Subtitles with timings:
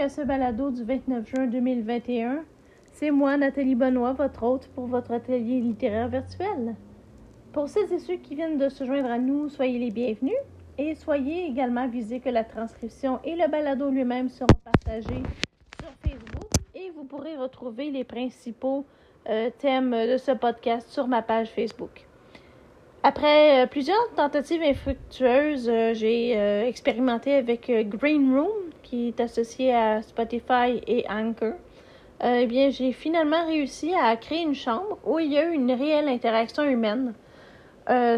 [0.00, 2.44] à ce balado du 29 juin 2021.
[2.92, 6.76] C'est moi, Nathalie Benoît, votre hôte pour votre atelier littéraire virtuel.
[7.52, 10.36] Pour celles et ceux qui viennent de se joindre à nous, soyez les bienvenus
[10.78, 15.22] et soyez également avisés que la transcription et le balado lui-même seront partagés
[15.80, 18.86] sur Facebook et vous pourrez retrouver les principaux
[19.28, 22.06] euh, thèmes de ce podcast sur ma page Facebook.
[23.02, 26.32] Après euh, plusieurs tentatives infructueuses, euh, j'ai
[26.68, 31.54] expérimenté avec Green Room, qui est associé à Spotify et Anchor.
[32.24, 35.72] eh bien, j'ai finalement réussi à créer une chambre où il y a eu une
[35.72, 37.12] réelle interaction humaine.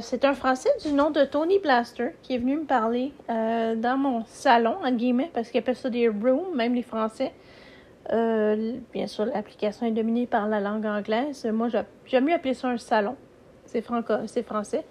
[0.01, 4.25] c'est un Français du nom de Tony Blaster qui est venu me parler dans mon
[4.27, 7.33] salon, en guillemets, parce qu'il appelle ça des rooms, même les Français.
[8.13, 11.45] Euh, bien sûr, l'application est dominée par la langue anglaise.
[11.47, 11.69] Moi,
[12.07, 13.17] j'aime mieux appeler ça un salon.
[13.67, 13.85] C'est
[14.27, 14.85] c'est français.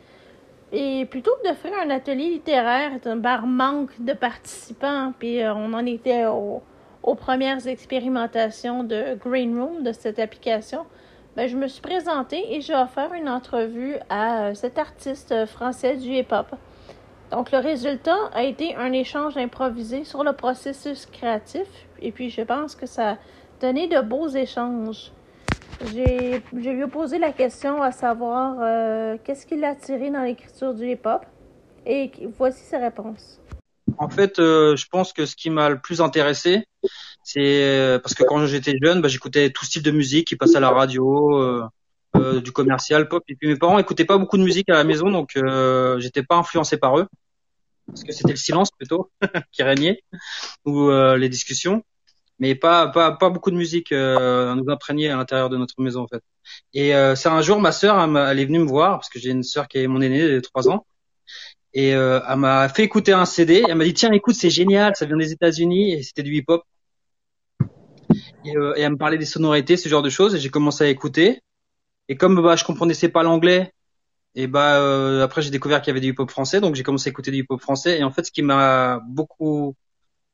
[0.71, 5.53] Et plutôt que de faire un atelier littéraire, un bar manque de participants, puis euh,
[5.53, 6.61] on en était aux
[7.15, 10.85] premières expérimentations de Green Room, de cette application,
[11.35, 15.95] ben, je me suis présentée et j'ai offert une entrevue à euh, cet artiste français
[15.95, 16.47] du hip-hop.
[17.31, 21.67] Donc, le résultat a été un échange improvisé sur le processus créatif,
[22.01, 23.17] et puis je pense que ça a
[23.61, 25.11] donné de beaux échanges.
[25.93, 30.73] J'ai lui ai posé la question à savoir euh, qu'est-ce qui l'a attiré dans l'écriture
[30.73, 31.25] du hip-hop,
[31.85, 33.39] et voici sa réponse.
[33.97, 36.65] En fait, euh, je pense que ce qui m'a le plus intéressé,
[37.23, 40.57] c'est euh, parce que quand j'étais jeune, bah, j'écoutais tout style de musique qui passait
[40.57, 41.67] à la radio,
[42.15, 43.23] euh, du commercial pop.
[43.27, 46.23] Et puis mes parents écoutaient pas beaucoup de musique à la maison, donc euh, j'étais
[46.23, 47.07] pas influencé par eux,
[47.85, 49.11] parce que c'était le silence plutôt
[49.51, 50.01] qui régnait
[50.65, 51.83] ou euh, les discussions,
[52.39, 56.03] mais pas pas pas beaucoup de musique euh, nous imprégnait à l'intérieur de notre maison
[56.03, 56.21] en fait.
[56.73, 59.43] Et c'est un jour ma sœur elle, est venue me voir parce que j'ai une
[59.43, 60.85] sœur qui est mon aînée de trois ans.
[61.73, 63.63] Et elle m'a fait écouter un CD.
[63.67, 66.63] Elle m'a dit tiens écoute c'est génial, ça vient des États-Unis et c'était du hip-hop.
[68.45, 70.33] Et, et, elle me parlait des sonorités, ce genre de choses.
[70.33, 71.41] Et j'ai commencé à écouter.
[72.09, 73.71] Et comme bah, je comprenais pas l'anglais,
[74.35, 77.09] et bah euh, après j'ai découvert qu'il y avait du hip-hop français, donc j'ai commencé
[77.09, 77.99] à écouter du hip-hop français.
[77.99, 79.75] Et en fait, ce qui m'a beaucoup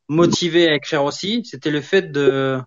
[0.08, 2.60] motivé à écrire aussi, c'était le fait de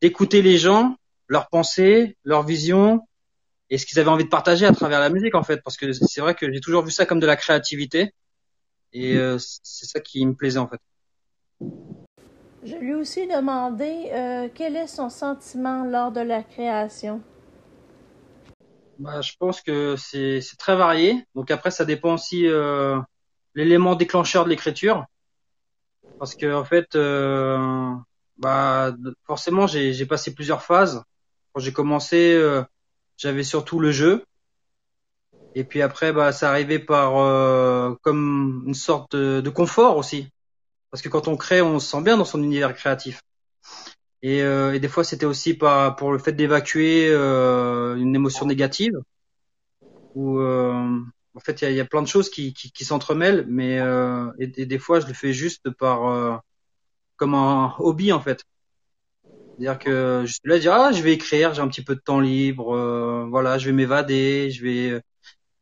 [0.00, 0.96] d'écouter les gens,
[1.28, 3.00] leurs pensées, leurs visions
[3.70, 5.92] et ce qu'ils avaient envie de partager à travers la musique en fait, parce que
[5.92, 8.12] c'est vrai que j'ai toujours vu ça comme de la créativité
[8.92, 10.80] et euh, c'est ça qui me plaisait en fait.
[12.64, 17.20] Je lui ai aussi demandé euh, quel est son sentiment lors de la création?
[18.98, 21.26] Bah, je pense que c'est très varié.
[21.34, 22.98] Donc après, ça dépend aussi euh,
[23.54, 25.04] l'élément déclencheur de l'écriture,
[26.18, 27.94] parce que en fait, euh,
[28.38, 28.94] bah
[29.26, 31.02] forcément, j'ai passé plusieurs phases.
[31.52, 32.62] Quand j'ai commencé, euh,
[33.16, 34.24] j'avais surtout le jeu,
[35.54, 40.28] et puis après, bah ça arrivait par euh, comme une sorte de, confort aussi,
[40.90, 43.22] parce que quand on crée, on se sent bien dans son univers créatif.
[44.22, 48.46] Et, euh, et des fois, c'était aussi pas pour le fait d'évacuer euh, une émotion
[48.46, 48.94] négative.
[50.14, 51.00] Ou euh,
[51.34, 54.66] en fait, il y a, plein de choses qui, qui, qui s'entremêlent, mais euh, et,
[54.66, 56.36] des fois, je le fais juste par euh,
[57.16, 58.44] comme un hobby en fait.
[59.24, 62.20] C'est-à-dire que je suis là, ah, je vais écrire, j'ai un petit peu de temps
[62.20, 65.02] libre, voilà, je vais m'évader, je vais.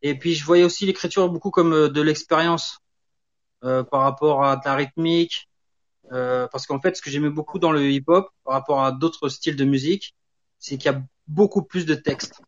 [0.03, 2.79] Et puis, je voyais aussi l'écriture beaucoup comme de l'expérience
[3.61, 5.49] par rapport à la rythmique,
[6.13, 9.29] euh, parce qu'en fait, ce que j'aimais beaucoup dans le hip-hop par rapport à d'autres
[9.29, 10.15] styles de musique,
[10.59, 12.41] c'est qu'il y a beaucoup plus de textes.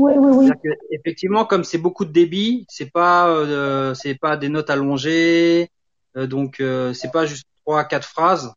[0.00, 0.70] Oui, oui, oui.
[0.90, 5.70] Effectivement, comme c'est beaucoup de débit, c'est pas euh, c'est pas des notes allongées,
[6.16, 8.54] euh, donc euh, c'est pas juste trois quatre phrases.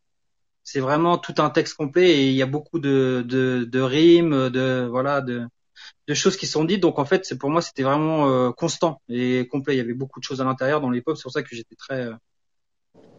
[0.64, 4.50] C'est vraiment tout un texte complet et il y a beaucoup de de, de rimes,
[4.50, 5.46] de voilà de
[6.08, 6.80] de choses qui sont dites.
[6.80, 9.76] Donc en fait, c'est pour moi c'était vraiment euh, constant et complet.
[9.76, 11.18] Il y avait beaucoup de choses à l'intérieur dans le hip-hop.
[11.18, 12.10] C'est pour ça que j'étais très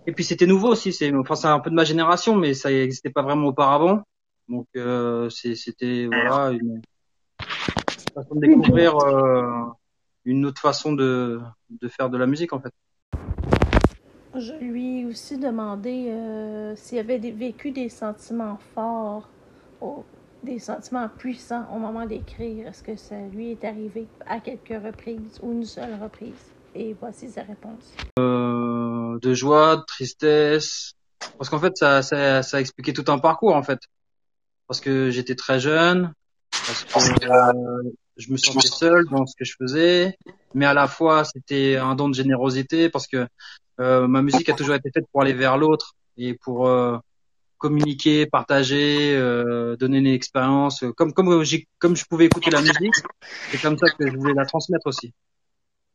[0.06, 2.70] et puis c'était nouveau aussi, c'est enfin c'est un peu de ma génération, mais ça
[2.70, 4.02] n'existait pas vraiment auparavant.
[4.48, 6.52] Donc euh, c'était voilà
[8.14, 9.64] façon de découvrir euh,
[10.24, 11.40] une autre façon de,
[11.70, 12.72] de faire de la musique en fait.
[14.36, 19.28] Je lui ai aussi demandé euh, s'il avait vécu des sentiments forts,
[20.42, 22.66] des sentiments puissants au moment d'écrire.
[22.68, 26.52] Est-ce que ça lui est arrivé à quelques reprises ou une seule reprise?
[26.74, 27.94] Et voici sa réponse.
[28.18, 30.94] Euh, de joie, de tristesse.
[31.38, 33.78] Parce qu'en fait, ça, ça, ça expliquait tout un parcours, en fait.
[34.66, 36.12] Parce que j'étais très jeune,
[36.50, 40.16] parce que euh, je me sentais seul dans ce que je faisais,
[40.54, 43.26] mais à la fois, c'était un don de générosité, parce que
[43.80, 46.96] euh, ma musique a toujours été faite pour aller vers l'autre et pour euh,
[47.58, 50.84] communiquer, partager, euh, donner une expérience.
[50.96, 51.44] Comme comme
[51.78, 52.94] comme je pouvais écouter la musique,
[53.50, 55.12] c'est comme ça que je voulais la transmettre aussi.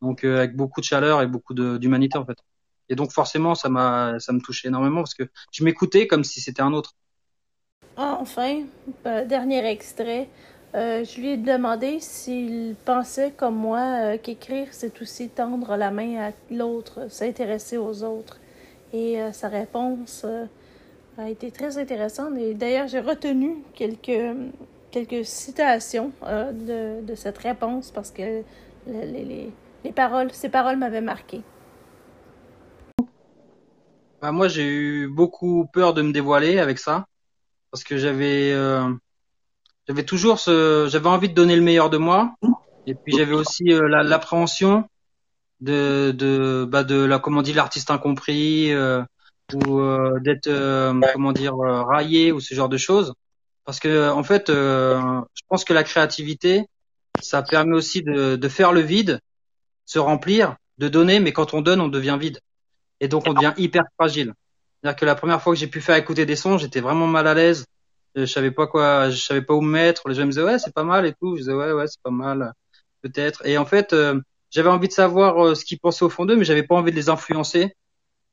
[0.01, 2.37] Donc euh, avec beaucoup de chaleur et beaucoup d'humanité en fait.
[2.89, 6.41] Et donc forcément, ça m'a, ça me touchait énormément parce que je m'écoutais comme si
[6.41, 6.95] c'était un autre.
[7.97, 8.63] Enfin,
[9.05, 10.29] euh, dernier extrait.
[10.75, 15.89] Euh, je lui ai demandé s'il pensait comme moi euh, qu'écrire, c'est aussi tendre la
[15.89, 18.39] main à l'autre, s'intéresser aux autres.
[18.93, 20.25] Et sa réponse
[21.19, 22.35] a été très intéressante.
[22.39, 24.35] Et d'ailleurs, j'ai retenu quelques,
[24.89, 28.41] quelques citations de, de, cette réponse parce que
[28.87, 29.51] les, les,
[29.83, 31.43] les paroles, ces paroles m'avaient marqué.
[34.21, 37.05] Bah, moi, j'ai eu beaucoup peur de me dévoiler avec ça
[37.71, 38.89] parce que j'avais euh,
[39.89, 42.35] j'avais toujours ce j'avais envie de donner le meilleur de moi.
[42.85, 44.87] Et puis j'avais aussi euh, l'appréhension
[45.61, 49.01] de de bah de la comment dire l'artiste incompris euh,
[49.51, 50.47] ou euh, d'être
[51.13, 53.13] comment dire raillé ou ce genre de choses.
[53.65, 56.65] Parce que en fait je pense que la créativité
[57.19, 59.19] ça permet aussi de de faire le vide
[59.85, 62.39] se remplir de donner mais quand on donne on devient vide.
[62.99, 64.33] Et donc on devient hyper fragile.
[64.81, 67.27] C'est-à-dire que la première fois que j'ai pu faire écouter des sons, j'étais vraiment mal
[67.27, 67.65] à l'aise.
[68.25, 70.07] Je savais pas quoi, je savais pas où me mettre.
[70.09, 71.35] Les gens me disaient ouais c'est pas mal et tout.
[71.35, 72.53] Je disais ouais ouais c'est pas mal
[73.01, 73.45] peut-être.
[73.45, 74.19] Et en fait euh,
[74.51, 76.91] j'avais envie de savoir euh, ce qu'ils pensaient au fond d'eux, mais j'avais pas envie
[76.91, 77.73] de les influencer.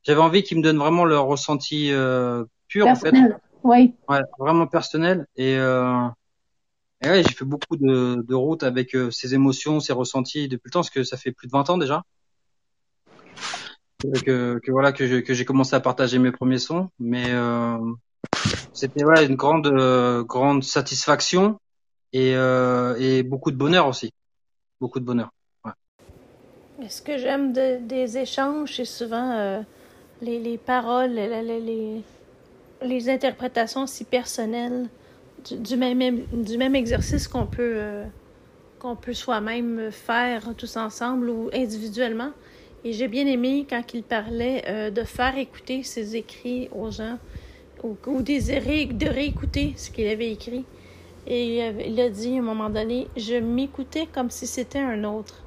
[0.03, 3.15] J'avais envie qu'ils me donnent vraiment leur ressenti euh, pur en fait.
[3.65, 3.95] Oui.
[4.09, 5.27] Ouais, vraiment personnel.
[5.37, 6.07] Et, euh,
[7.03, 10.71] et ouais, j'ai fait beaucoup de, de routes avec ces émotions, ces ressentis depuis le
[10.71, 12.03] temps, parce que ça fait plus de 20 ans déjà
[14.25, 17.79] que, que voilà que, que j'ai commencé à partager mes premiers sons, mais euh,
[18.73, 21.59] c'était ouais, une grande euh, grande satisfaction
[22.13, 24.13] et, euh, et beaucoup de bonheur aussi,
[24.81, 25.31] beaucoup de bonheur.
[26.89, 29.61] Ce que j'aime de, des échanges, c'est souvent euh,
[30.21, 32.03] les, les paroles, les, les,
[32.83, 34.89] les interprétations si personnelles
[35.51, 38.03] du, même du même exercice qu'on peut
[38.79, 42.33] qu'on peut soi-même faire tous ensemble ou individuellement.
[42.85, 47.19] Et j'ai bien aimé quand il parlait de faire écouter ses écrits aux gens
[47.83, 50.65] ou, ou de réécouter ce qu'il avait écrit.
[51.27, 55.43] Et il a dit à un moment donné, je m'écoutais comme si c'était un autre.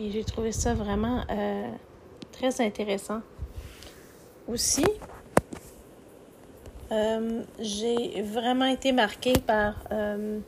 [0.00, 1.68] Et j'ai trouvé ça vraiment euh,
[2.32, 3.20] très intéressant.
[4.48, 4.86] Aussi,
[6.90, 10.40] euh, j'ai vraiment été marquée par euh,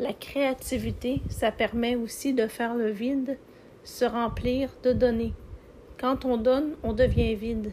[0.00, 1.20] la créativité.
[1.28, 3.38] Ça permet aussi de faire le vide,
[3.84, 5.32] se remplir, de donner.
[6.00, 7.70] Quand on donne, on devient vide.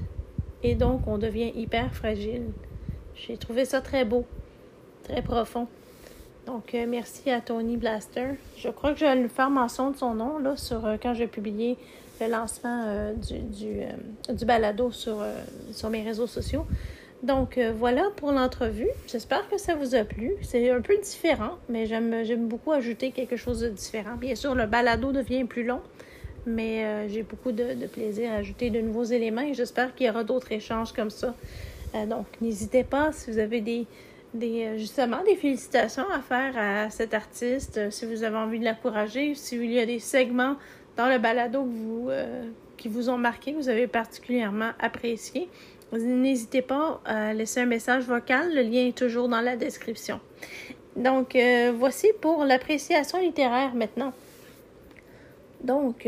[0.62, 2.48] Et donc, on devient hyper fragile.
[3.27, 4.25] J'ai trouvé ça très beau,
[5.04, 5.68] très profond.
[6.45, 8.30] Donc, euh, merci à Tony Blaster.
[8.57, 11.13] Je crois que je vais lui faire mention de son nom là, sur, euh, quand
[11.13, 11.77] j'ai publié
[12.21, 13.81] le lancement euh, du, du,
[14.33, 15.24] du, balado sur,
[15.74, 16.66] sur mes réseaux sociaux.
[17.21, 18.88] Donc, voilà pour l'entrevue.
[19.06, 20.36] J'espère que ça vous a plu.
[20.42, 24.16] C'est un peu différent, mais j'aime beaucoup ajouter quelque chose de différent.
[24.16, 25.81] Bien sûr, le balado devient plus long
[26.45, 30.10] mais j'ai beaucoup de, de, plaisir à ajouter de nouveaux éléments et j'espère qu'il y
[30.10, 31.36] aura d'autres échanges comme ça.
[31.95, 33.88] Euh, donc, n'hésitez pas si vous avez des,
[34.33, 38.59] des, euh, justement des félicitations à faire à cet artiste, euh, si vous avez envie
[38.59, 40.56] de l'encourager, s'il y a des segments
[40.97, 42.09] dans le balado que vous,
[42.75, 45.47] qui vous ont marqué, que vous avez particulièrement apprécié.
[45.94, 50.19] N'hésitez pas à laisser un message vocal, le lien est toujours dans la description.
[50.97, 51.37] Donc,
[51.78, 54.11] voici pour l'appréciation littéraire maintenant.
[55.64, 56.06] Donc,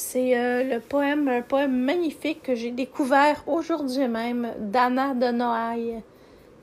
[0.00, 6.02] c'est euh, le poème, un poème magnifique que j'ai découvert aujourd'hui même d'Anna de Noailles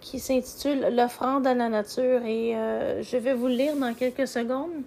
[0.02, 4.28] qui s'intitule L'offrande à la nature et euh, je vais vous le lire dans quelques
[4.28, 4.82] secondes.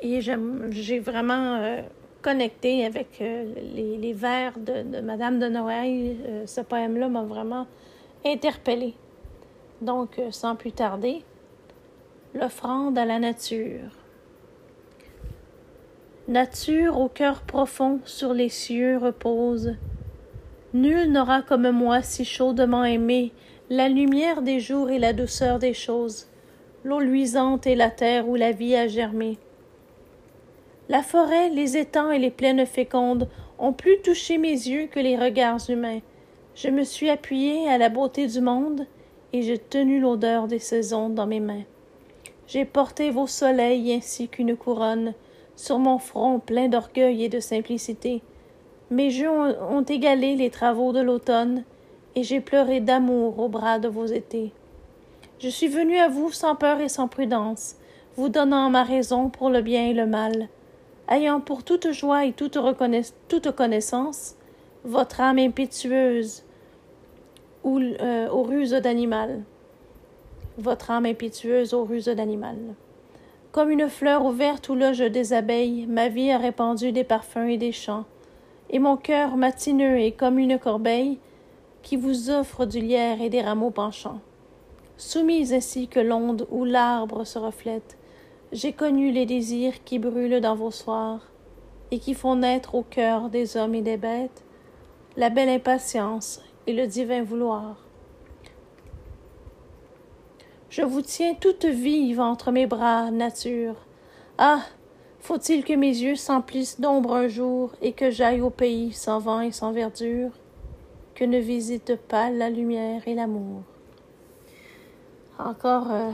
[0.00, 1.82] Et j'ai vraiment euh,
[2.22, 6.16] connecté avec les, les, vers de, de, Madame de Noailles.
[6.46, 7.66] ce poème-là m'a vraiment
[8.24, 8.94] interpellée.
[9.80, 11.22] Donc, sans plus tarder,
[12.34, 14.03] L'offrande à la nature.
[16.26, 19.74] Nature au cœur profond sur les cieux repose.
[20.72, 23.32] Nul n'aura comme moi si chaudement aimé
[23.68, 26.28] la lumière des jours et la douceur des choses,
[26.82, 29.36] l'eau luisante et la terre où la vie a germé.
[30.88, 33.28] La forêt, les étangs et les plaines fécondes
[33.58, 36.00] ont plus touché mes yeux que les regards humains.
[36.54, 38.86] Je me suis appuyé à la beauté du monde
[39.34, 41.64] et j'ai tenu l'odeur des saisons dans mes mains.
[42.46, 45.12] J'ai porté vos soleils ainsi qu'une couronne
[45.56, 48.22] sur mon front plein d'orgueil et de simplicité.
[48.90, 51.64] Mes jeux ont, égalé les travaux de l'automne,
[52.16, 54.52] et j'ai pleuré d'amour au bras de vos étés.
[55.40, 57.76] Je suis venu à vous sans peur et sans prudence,
[58.16, 60.48] vous donnant ma raison pour le bien et le mal,
[61.08, 62.58] ayant pour toute joie et toute,
[63.56, 64.36] connaissance
[64.84, 66.44] votre âme impétueuse
[67.64, 69.42] euh, d'animal.
[70.58, 72.56] Votre âme impétueuse aux ruses d'animal.
[73.54, 77.56] Comme une fleur ouverte où loge des abeilles, ma vie a répandu des parfums et
[77.56, 78.04] des chants.
[78.68, 81.20] et mon cœur matineux est comme une corbeille
[81.82, 84.18] qui vous offre du lierre et des rameaux penchants.
[84.96, 87.96] Soumise ainsi que l'onde où l'arbre se reflète,
[88.50, 91.20] j'ai connu les désirs qui brûlent dans vos soirs
[91.92, 94.42] et qui font naître au cœur des hommes et des bêtes
[95.16, 97.76] la belle impatience et le divin vouloir.
[100.76, 103.76] Je vous tiens toute vive entre mes bras, nature.
[104.38, 104.58] Ah.
[105.20, 109.40] Faut-il que mes yeux s'emplissent d'ombre un jour et que j'aille au pays sans vent
[109.40, 110.32] et sans verdure,
[111.14, 113.62] que ne visite pas la lumière et l'amour?
[115.38, 116.10] Encore euh,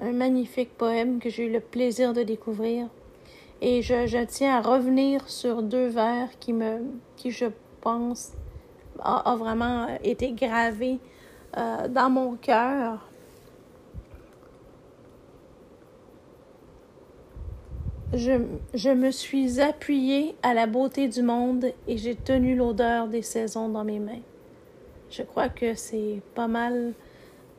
[0.00, 2.88] un magnifique poème que j'ai eu le plaisir de découvrir.
[3.60, 6.80] Et je, tiens à revenir sur deux vers qui me,
[7.14, 7.46] qui je
[7.80, 8.32] pense,
[8.98, 10.98] a, vraiment été gravés
[11.56, 13.11] euh, dans mon cœur
[18.14, 18.32] Je,
[18.74, 23.70] je, me suis appuyée à la beauté du monde et j'ai tenu l'odeur des saisons
[23.70, 24.20] dans mes mains.
[25.10, 26.92] Je crois que c'est pas mal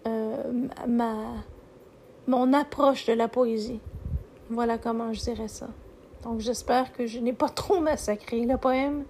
[0.06, 0.44] euh,
[0.88, 1.16] ma,
[2.28, 3.80] mon approche de la poésie.
[4.52, 5.70] Voilà comment je dirais ça.
[6.24, 9.06] Donc j'espère que je n'ai pas trop massacré le poème.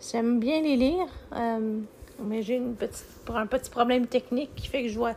[0.00, 1.78] J'aime bien les lire, euh,
[2.22, 5.14] mais j'ai une petite, un petit problème technique qui fait que je dois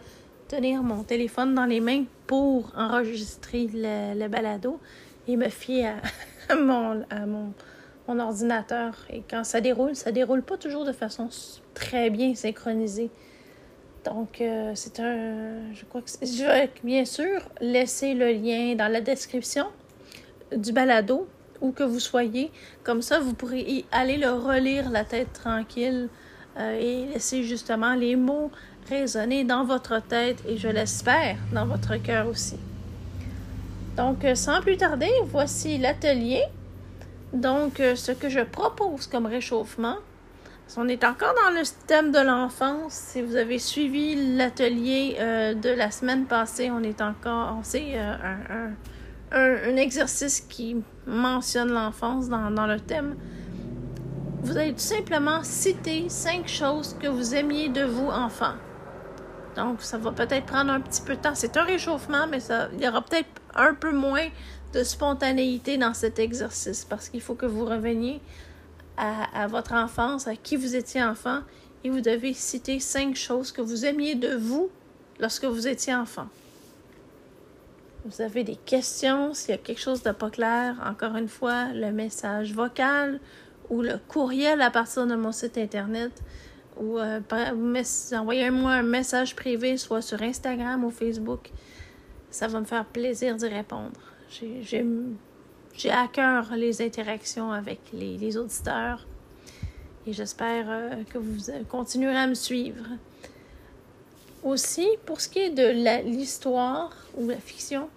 [0.47, 4.79] tenir mon téléphone dans les mains pour enregistrer le, le balado
[5.27, 5.95] et me fier
[6.49, 7.53] à, mon, à mon,
[8.07, 8.95] mon, ordinateur.
[9.09, 11.29] Et quand ça déroule, ça déroule pas toujours de façon
[11.73, 13.09] très bien synchronisée.
[14.05, 15.73] Donc, euh, c'est un.
[15.73, 19.65] Je crois que je vais bien sûr laisser le lien dans la description
[20.55, 21.27] du balado,
[21.61, 22.51] où que vous soyez.
[22.83, 26.09] Comme ça, vous pourrez y aller le relire la tête tranquille
[26.57, 28.51] euh, et laisser justement les mots
[28.89, 32.57] résonner dans votre tête et je l'espère dans votre cœur aussi.
[33.95, 36.43] Donc, euh, sans plus tarder, voici l'atelier.
[37.33, 39.97] Donc, euh, ce que je propose comme réchauffement,
[40.77, 42.93] on est encore dans le thème de l'enfance.
[42.93, 47.97] Si vous avez suivi l'atelier euh, de la semaine passée, on est encore, c'est
[49.31, 53.15] un, exercice qui mentionne l'enfance dans, dans le thème.
[54.41, 58.53] Vous allez tout simplement citer cinq choses que vous aimiez de vous, enfant.
[59.55, 61.35] Donc, ça va peut-être prendre un petit peu de temps.
[61.35, 64.27] C'est un réchauffement, mais ça, il y aura peut-être un peu moins
[64.73, 68.19] de spontanéité dans cet exercice parce qu'il faut que vous reveniez
[68.97, 71.41] à, votre enfance, à qui vous étiez enfant,
[71.83, 74.69] et vous devez citer cinq choses que vous aimiez de vous
[75.19, 76.27] lorsque vous étiez enfant.
[78.05, 81.65] Vous avez des questions, s'il y a quelque chose de pas clair, encore une fois,
[81.73, 83.19] le message vocal
[83.69, 86.11] ou le courriel à partir de mon site internet
[86.77, 87.19] ou euh,
[88.13, 91.51] envoyez-moi un message privé, soit sur Instagram ou Facebook.
[92.35, 93.97] Ça va me faire plaisir d'y répondre.
[94.29, 99.07] J'ai à cœur les interactions avec les, auditeurs
[100.05, 101.37] et j'espère euh, que vous
[101.69, 102.83] continuerez à me suivre.
[104.43, 107.87] Aussi, pour ce qui est de l'histoire ou la fiction,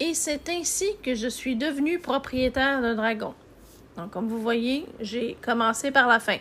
[0.00, 3.34] et c'est ainsi que je suis devenue propriétaire d'un dragon.
[3.96, 6.38] Donc, comme vous voyez, j'ai commencé par la fin.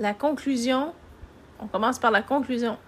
[0.00, 0.92] La conclusion,
[1.60, 2.78] on commence par la conclusion.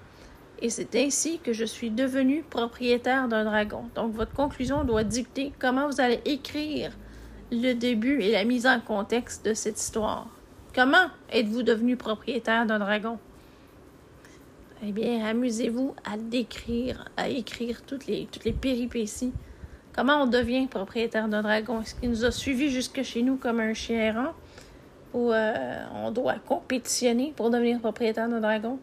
[0.63, 3.85] Et c'est ainsi que je suis devenu propriétaire d'un dragon.
[3.95, 6.93] Donc, votre conclusion doit dicter comment vous allez écrire
[7.51, 10.27] le début et la mise en contexte de cette histoire.
[10.75, 13.19] Comment êtes-vous devenu propriétaire d'un dragon?
[14.83, 19.33] Eh bien, amusez-vous à décrire, à écrire toutes les, toutes les péripéties
[19.95, 21.81] Comment on devient propriétaire d'un dragon?
[21.81, 24.33] Est-ce qu'il nous a suivis jusque chez nous comme un chien errant?
[25.13, 28.79] Ou euh, on doit compétitionner pour devenir propriétaire d'un dragon?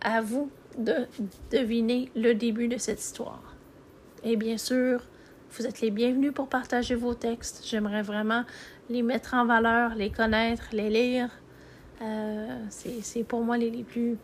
[0.00, 1.06] À vous de
[1.50, 3.42] deviner le début de cette histoire.
[4.22, 5.00] Et bien sûr,
[5.52, 7.62] vous êtes les bienvenus pour partager vos textes.
[7.64, 8.44] J'aimerais vraiment
[8.88, 11.30] les mettre en valeur, les connaître, les lire.
[12.02, 14.16] Euh, c'est pour moi les, plus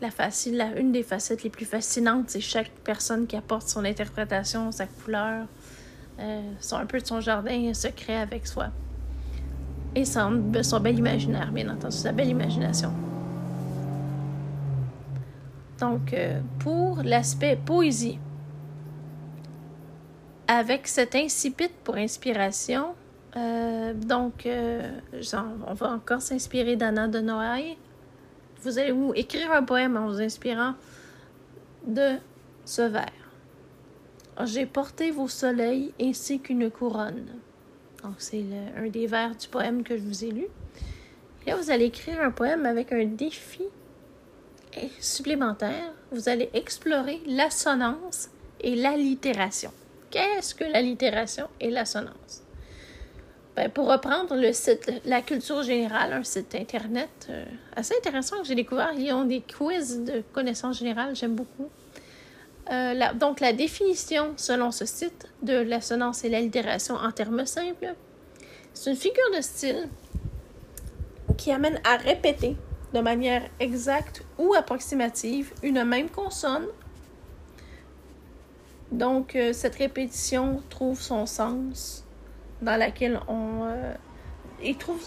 [0.00, 3.84] la facile, la, une des facettes les plus fascinantes, c'est chaque personne qui apporte son
[3.84, 5.46] interprétation, sa couleur,
[6.20, 8.68] euh, son, un peu de son jardin secret avec soi.
[9.94, 12.92] Et son, son bel imaginaire, bien entendu, sa belle imagination.
[15.84, 18.18] Donc, euh, pour l'aspect poésie,
[20.48, 22.94] avec cet incipit pour inspiration,
[23.36, 24.90] euh, donc, euh,
[25.66, 27.76] on va encore s'inspirer d'Anna de Noailles
[28.62, 30.72] vous allez vous écrire un poème en vous inspirant
[31.86, 32.14] de
[32.64, 33.10] ce vers.
[34.44, 37.26] J'ai porté vos soleils ainsi qu'une couronne.
[38.02, 38.42] Donc, c'est
[38.74, 40.46] un des vers du poème que je vous ai lu.
[41.46, 43.64] Là, vous allez écrire un poème avec un défi
[45.00, 45.92] supplémentaire.
[46.12, 48.28] Vous allez explorer l'assonance
[48.60, 49.72] et l'allitération.
[50.10, 52.42] Qu'est-ce que l'allitération et l'assonance?
[53.56, 57.44] Ben, pour reprendre le site La Culture Générale, un site Internet euh,
[57.76, 61.68] assez intéressant que j'ai découvert, ils ont des quiz de connaissances générales, j'aime beaucoup.
[62.72, 67.94] Euh, donc, la définition, selon ce site, de l'assonance et l'allitération en termes simples,
[68.72, 69.88] c'est une figure de style
[71.38, 72.56] qui amène à répéter
[72.94, 76.66] de manière exacte ou approximative une même consonne.
[78.92, 82.04] Donc, euh, cette répétition trouve son sens
[82.62, 83.64] dans laquelle on...
[83.64, 83.94] Euh,
[84.62, 85.06] il, trouve,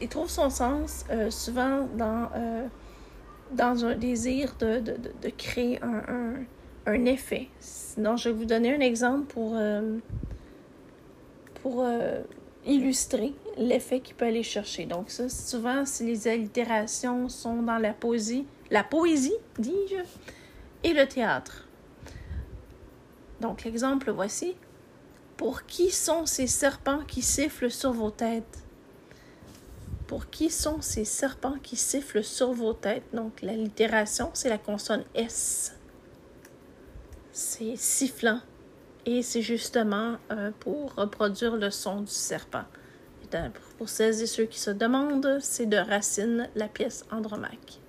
[0.00, 4.80] il trouve son sens souvent dans, un désir de,
[5.36, 5.78] créer
[6.86, 7.48] un effet.
[7.60, 9.98] Sinon, je vais vous donner un exemple pour, euh,
[11.66, 12.22] euh,
[12.66, 14.84] illustrer l'effet qu'il peut aller chercher.
[14.86, 20.02] Donc, ça, souvent, si les allitérations sont dans la poésie, la poésie, dis-je,
[20.82, 21.66] et le théâtre.
[23.40, 24.54] Donc, l'exemple voici.
[25.36, 28.58] Pour qui sont ces serpents qui sifflent sur vos têtes?
[30.06, 33.04] Pour qui sont ces serpents qui sifflent sur vos têtes?
[33.12, 35.76] Donc, l'allitération, c'est la consonne S
[37.36, 38.40] c'est sifflant
[39.06, 42.64] et c'est justement euh, pour reproduire le son du serpent.
[43.78, 47.80] pour celles et ceux qui se demandent, c'est de Racine la pièce Andromaque.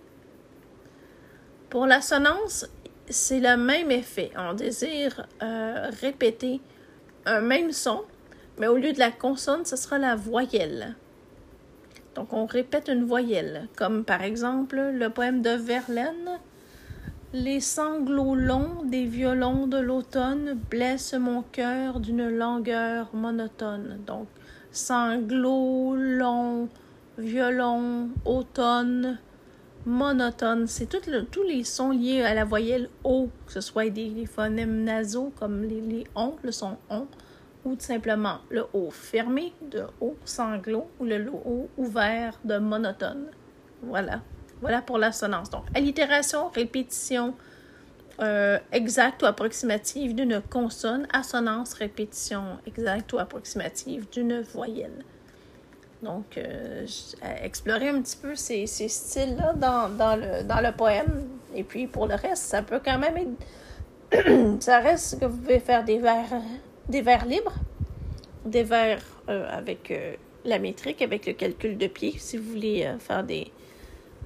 [1.69, 2.67] Pour l'assonance,
[3.09, 4.31] c'est le même effet.
[4.37, 6.61] On désire euh, répéter
[7.25, 8.03] un même son,
[8.57, 10.95] mais au lieu de la consonne, ce sera la voyelle.
[12.15, 16.39] Donc on répète une voyelle, comme par exemple le poème de Verlaine,
[17.43, 23.99] les sanglots longs des violons de l'automne blessent mon cœur d'une langueur monotone.
[24.07, 24.27] Donc,
[24.71, 26.67] sanglots longs,
[27.17, 29.19] violons, automne,
[29.85, 30.65] monotone.
[30.65, 35.31] C'est tous les sons liés à la voyelle O, que ce soit des, phonèmes nasaux
[35.39, 37.05] comme les, les on, le son on,
[37.65, 43.27] ou tout simplement le O fermé de O, sanglot, ou le O ouvert de monotone.
[43.83, 44.21] Voilà.
[44.61, 45.49] Voilà pour l'assonance.
[45.49, 47.35] Donc, allitération, répétition
[48.19, 55.03] euh, exacte ou approximative d'une consonne, assonance, répétition exacte ou approximative d'une voyelle.
[56.01, 56.85] Donc, euh,
[57.43, 61.27] explorer un petit peu ces, styles-là dans, dans, le, dans le poème.
[61.53, 64.59] Et puis, pour le reste, ça peut quand même être...
[64.61, 66.41] ça reste que vous pouvez faire des vers,
[66.89, 67.53] des vers libres,
[68.45, 69.93] des vers euh, avec
[70.43, 73.51] la métrique, avec le calcul de pied, si vous voulez faire des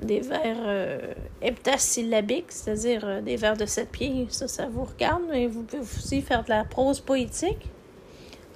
[0.02, 4.28] des vers euh, heptasyllabiques, c'est-à-dire euh, des vers de sept pieds.
[4.30, 7.70] Ça, ça vous regarde, mais vous pouvez aussi faire de la prose poétique.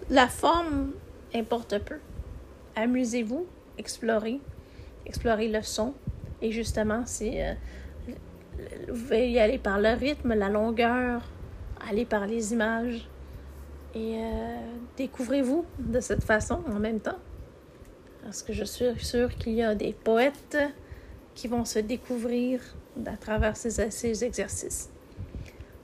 [0.10, 0.92] La forme
[1.34, 1.98] importe peu.
[2.76, 3.46] Amusez-vous,
[3.78, 4.40] explorez,
[5.06, 5.94] explorez le son.
[6.42, 7.54] Et justement, c'est euh,
[8.88, 11.22] vous pouvez y aller par le rythme, la longueur,
[11.90, 13.08] aller par les images.
[13.94, 14.20] Et
[14.98, 17.18] découvrez-vous de cette façon en même temps.
[18.24, 20.58] Parce que je suis sûre qu'il y a des poètes
[21.36, 22.62] qui vont se découvrir
[23.06, 24.90] à travers ces, exercices.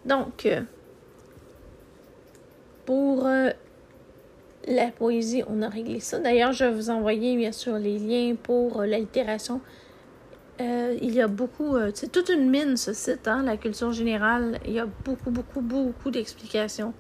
[0.06, 0.62] Donc, euh,
[2.86, 3.52] pour euh,
[4.68, 6.20] la poésie, on a réglé ça.
[6.20, 9.62] D'ailleurs, je vais vous envoyer bien sûr les liens pour euh, l'allitération.
[10.60, 14.60] il y a beaucoup, c'est toute une mine ce site, hein, la culture générale.
[14.66, 16.94] Il y a beaucoup, beaucoup, beaucoup d'explications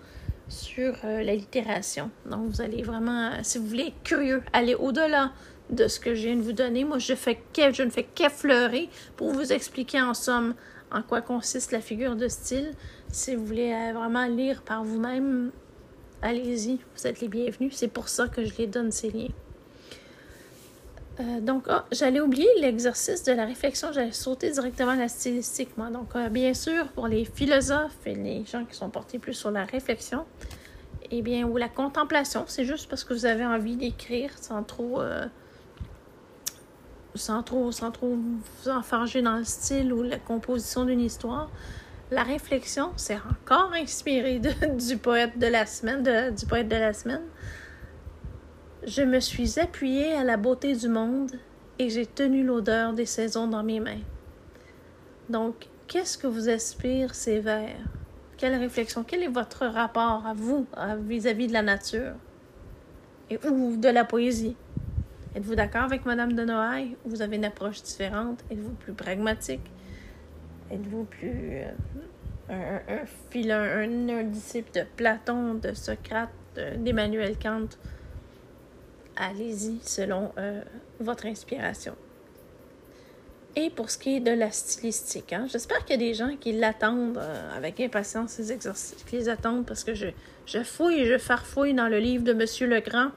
[0.50, 2.10] sur l'allitération.
[2.26, 5.32] Donc, vous allez vraiment, si vous voulez être curieux, aller au-delà
[5.72, 6.84] de ce que je viens de vous donner.
[6.84, 10.54] Moi, je, fais je ne fais qu'effleurer pour vous expliquer en somme
[10.92, 12.72] en quoi consiste la figure de style.
[13.12, 15.52] Si vous voulez euh, vraiment lire par vous-même,
[16.22, 17.74] allez-y, vous êtes les bienvenus.
[17.76, 19.30] C'est pour ça que je les donne ces liens.
[21.20, 25.78] Euh, donc, ah, j'allais oublier l'exercice de la réflexion, j'allais sauter directement à la stylistique,
[25.78, 25.90] moi.
[25.90, 29.52] Donc, euh, bien sûr, pour les philosophes et les gens qui sont portés plus sur
[29.52, 30.26] la réflexion,
[31.10, 35.02] eh bien, ou la contemplation, c'est juste parce que vous avez envie d'écrire sans trop
[37.16, 38.18] sans trop, sans trop
[38.68, 41.50] enfarger dans le style ou la composition d'une histoire,
[42.12, 44.40] la réflexion, c'est encore inspiré
[44.90, 46.04] du poète de la semaine,
[46.36, 47.24] du poète de la semaine.
[48.86, 51.32] Je me suis appuyée à la beauté du monde
[51.80, 54.02] et j'ai tenu l'odeur des saisons dans mes mains.
[55.30, 57.78] Donc, qu'est-ce que vous inspire ces vers?
[58.38, 59.06] Quelle réflexion?
[59.08, 60.66] Quel est votre rapport à vous
[61.08, 62.14] vis-à-vis -vis de la nature
[63.30, 64.56] et, ou de la poésie?
[65.34, 66.98] Êtes-vous d'accord avec Madame de Noailles?
[67.06, 68.44] Ou vous avez une approche différente?
[68.52, 69.72] Êtes-vous plus pragmatique?
[70.70, 71.62] Êtes-vous plus
[72.50, 76.30] euh, un, disciple de Platon, de Socrate,
[76.78, 77.70] d'Emmanuel Kant?
[79.16, 80.62] Allez-y selon euh,
[81.00, 81.96] votre inspiration.
[83.56, 86.36] Et pour ce qui est de la stylistique, hein, j'espère qu'il y a des gens
[86.40, 90.08] qui l'attendent euh, avec impatience, ces exercices, qui les attendent parce que je,
[90.46, 93.12] je fouille je farfouille dans le livre de Monsieur Legrand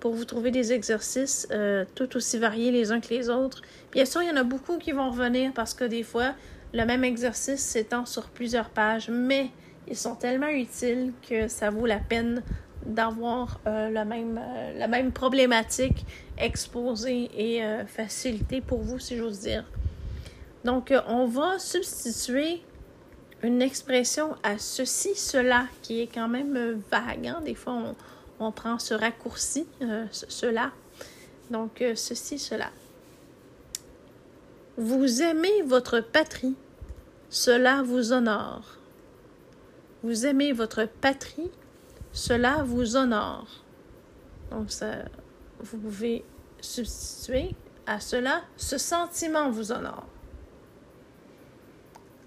[0.00, 3.62] pour vous trouver des exercices euh, tout aussi variés les uns que les autres.
[3.92, 6.34] Bien sûr, il y en a beaucoup qui vont revenir parce que des fois,
[6.72, 9.50] le même exercice s'étend sur plusieurs pages, mais
[9.88, 12.42] ils sont tellement utiles que ça vaut la peine
[12.86, 16.06] d'avoir euh, la, même, euh, la même problématique
[16.38, 19.64] exposée et facilitée pour vous, si j'ose dire.
[20.64, 22.62] Donc, on va substituer
[23.42, 27.26] une expression à ceci, cela, qui est quand même vague.
[27.26, 27.42] Hein.
[27.44, 27.94] Des fois, on,
[28.40, 29.66] on, prend ce raccourci,
[30.12, 30.72] cela.
[31.50, 32.70] Donc, ceci, cela.
[34.76, 36.56] Vous aimez votre patrie,
[37.28, 38.78] cela vous honore.
[40.02, 41.50] Vous aimez votre patrie,
[42.12, 43.64] cela vous honore.
[44.50, 45.04] Donc, ça,
[45.60, 46.24] vous pouvez
[46.60, 47.54] substituer
[47.86, 50.06] à cela, ce sentiment vous honore.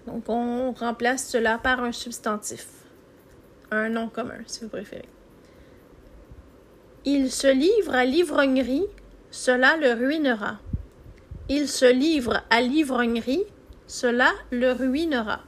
[0.06, 2.66] Donc, on remplace cela par un substantif,
[3.70, 5.08] un nom commun, si vous préférez.
[7.04, 8.86] Il se livre à l'ivrognerie,
[9.30, 10.58] cela le ruinera.
[11.48, 13.44] Il se livre à l'ivrognerie,
[13.86, 15.40] cela le ruinera.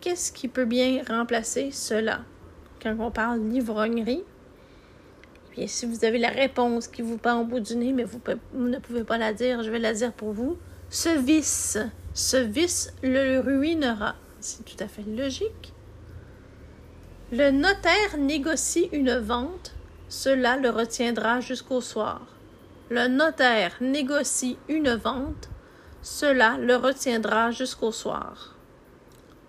[0.00, 2.20] Qu'est-ce qui peut bien remplacer cela?
[2.82, 4.24] quand on parle d'ivrognerie.
[5.54, 8.20] Bien, si vous avez la réponse qui vous pend au bout du nez, mais vous,
[8.54, 10.56] ne pouvez pas la dire, je vais la dire pour vous.
[10.90, 11.78] Ce vice,
[12.14, 14.14] ce vice le ruinera.
[14.40, 15.72] C'est tout à fait logique.
[17.32, 19.74] Le notaire négocie une vente,
[20.08, 22.22] cela le retiendra jusqu'au soir.
[22.90, 25.48] Le notaire négocie une vente,
[26.02, 28.54] cela le retiendra jusqu'au soir.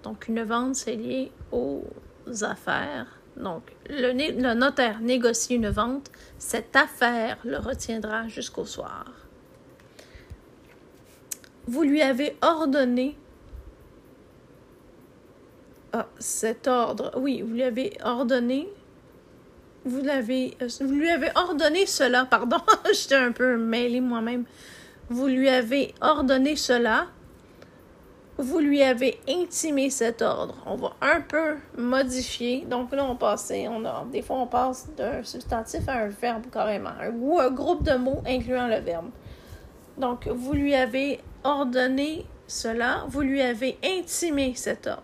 [0.03, 1.83] Donc une vente, c'est lié aux
[2.41, 6.11] affaires donc, le, notaire négocie une vente.
[6.37, 9.05] Cette affaire le retiendra jusqu'au soir.
[11.65, 13.17] Vous lui avez ordonné.
[15.93, 17.13] Ah, cet ordre.
[17.17, 18.67] Oui, vous lui avez ordonné.
[19.85, 20.57] Vous l'avez.
[20.61, 22.57] Euh, vous lui avez ordonné cela, pardon.
[22.93, 24.45] J'étais un peu mêlée moi-même.
[25.09, 27.07] Vous lui avez ordonné cela
[28.41, 30.55] vous lui avez intimé cet ordre.
[30.65, 32.65] On va un peu modifier.
[32.65, 36.45] Donc là, on passe, on a, des fois, on passe d'un substantif à un verbe
[36.51, 39.09] carrément, ou un groupe de mots incluant le verbe.
[39.97, 45.03] Donc, vous lui avez ordonné cela, vous lui avez intimé cet ordre.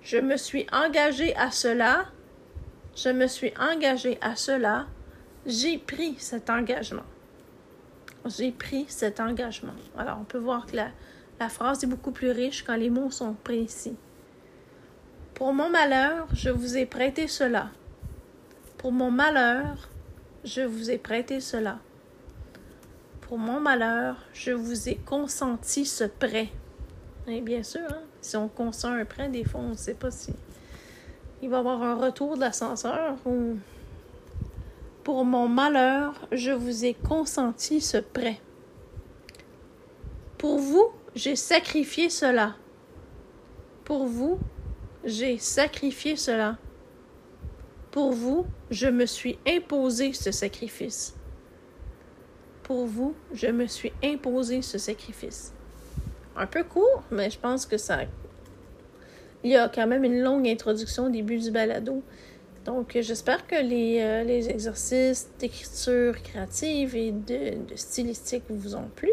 [0.00, 2.04] Je me suis engagé à cela,
[2.96, 4.86] je me suis engagé à cela,
[5.46, 7.04] j'ai pris cet engagement.
[8.26, 9.74] J'ai pris cet engagement.
[9.96, 10.88] Alors, on peut voir que la,
[11.40, 13.96] la phrase est beaucoup plus riche quand les mots sont précis.
[15.34, 17.70] Pour mon malheur, je vous ai prêté cela.
[18.76, 19.88] Pour mon malheur,
[20.44, 21.78] je vous ai prêté cela.
[23.20, 26.48] Pour mon malheur, je vous ai consenti ce prêt.
[27.26, 30.10] Et bien sûr, hein, si on consent un prêt, des fois, on ne sait pas
[30.10, 30.32] si
[31.42, 33.56] il va y avoir un retour de l'ascenseur ou.
[35.04, 38.40] Pour mon malheur, je vous ai consenti ce prêt.
[40.36, 42.56] Pour vous, j'ai sacrifié cela.
[43.84, 44.38] Pour vous,
[45.04, 46.58] j'ai sacrifié cela.
[47.90, 51.14] Pour vous, je me suis imposé ce sacrifice.
[52.62, 55.54] Pour vous, je me suis imposé ce sacrifice.
[56.36, 58.00] Un peu court, mais je pense que ça.
[59.44, 62.02] Il y a quand même une longue introduction au début du balado.
[62.64, 69.10] Donc, j'espère que les, euh, les exercices d'écriture créative et de, stylistique vous ont plu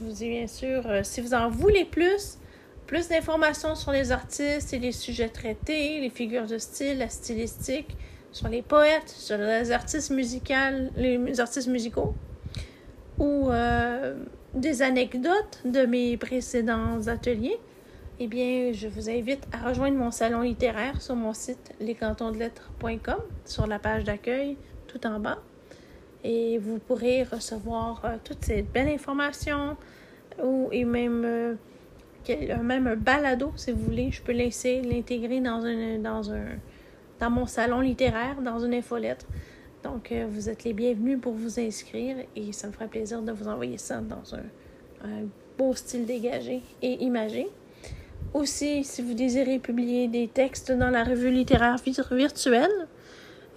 [0.00, 2.38] vous bien sûr, euh, si vous en voulez plus,
[2.86, 7.96] plus d'informations sur les artistes et les sujets traités, les figures de style, la stylistique,
[8.32, 10.54] sur les poètes, sur les artistes musicaux,
[10.96, 12.14] les artistes musicaux,
[13.18, 14.14] ou euh,
[14.54, 17.58] des anecdotes de mes précédents ateliers,
[18.18, 23.66] eh bien, je vous invite à rejoindre mon salon littéraire sur mon site lescantonsdelettres.com, sur
[23.66, 24.56] la page d'accueil
[24.88, 25.38] tout en bas.
[26.24, 29.76] Et vous pourrez recevoir euh, toutes ces belles informations
[30.42, 31.54] ou et même euh,
[32.62, 34.10] même un balado si vous voulez.
[34.10, 35.60] Je peux laisser l'intégrer dans
[35.98, 36.22] dans
[37.20, 39.26] dans mon salon littéraire dans une infolettre.
[39.84, 43.30] Donc euh, vous êtes les bienvenus pour vous inscrire et ça me ferait plaisir de
[43.30, 45.26] vous envoyer ça dans un
[45.58, 47.46] beau style dégagé et imagé
[48.36, 51.76] aussi si vous désirez publier des textes dans la revue littéraire
[52.10, 52.88] virtuelle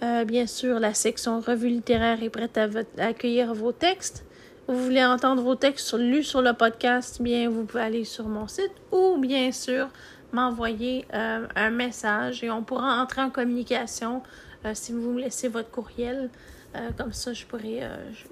[0.02, 4.24] euh, bien sûr, la section revue littéraire est prête à, accueillir vos textes.
[4.66, 8.48] Vous voulez entendre vos textes lus sur le podcast, bien, vous pouvez aller sur mon
[8.48, 9.88] site ou bien sûr
[10.32, 14.22] m'envoyer euh, un message et on pourra entrer en communication
[14.64, 16.30] euh, si vous me laissez votre courriel.
[16.96, 17.82] comme ça, je pourrais,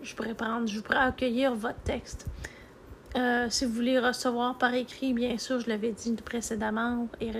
[0.02, 2.24] je, pourrais prendre, je pourrais accueillir votre texte.
[3.48, 7.30] Si vous voulez recevoir par écrit, bien sûr, je l'avais dit précédemment, et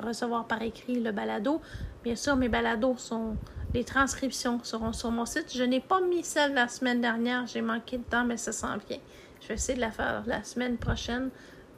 [0.00, 1.60] recevoir par écrit le balado.
[2.04, 3.36] Bien sûr, mes balados sont
[3.74, 5.54] Les transcriptions seront sur mon site.
[5.54, 7.46] Je n'ai pas mis celle la semaine dernière.
[7.46, 8.98] J'ai manqué de temps, mais ça s'en vient.
[9.42, 11.30] Je vais essayer de la faire la semaine prochaine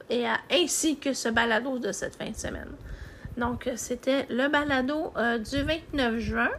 [0.09, 2.71] et ainsi que ce balado de cette fin de semaine.
[3.37, 6.51] Donc, c'était le balado euh, du 29 juin.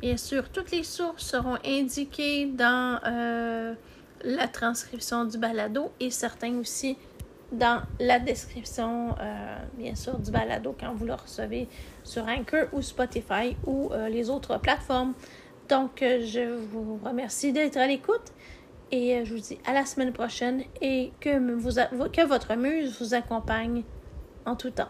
[0.00, 3.74] Bien sûr, toutes les sources seront indiquées dans euh,
[4.24, 6.96] la transcription du balado et certains aussi
[7.52, 11.68] dans la description, euh, bien sûr, du balado quand vous le recevez
[12.04, 15.14] sur Anchor ou Spotify ou euh, les autres plateformes.
[15.68, 18.32] Donc, euh, je vous remercie d'être à l'écoute
[18.90, 23.82] et je vous dis à la semaine prochaine et que, votre muse vous accompagne
[24.44, 24.88] en tout temps.